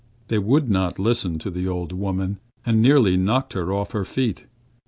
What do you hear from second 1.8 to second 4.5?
woman, and nearly knocked her off her feet.